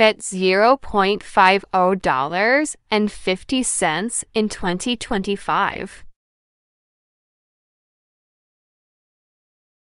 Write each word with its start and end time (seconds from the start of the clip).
at 0.00 0.22
zero 0.22 0.76
point 0.76 1.22
five 1.22 1.64
o 1.72 1.94
dollars 1.94 2.76
and 2.90 3.12
fifty 3.12 3.62
cents 3.62 4.24
in 4.34 4.48
2025. 4.48 6.04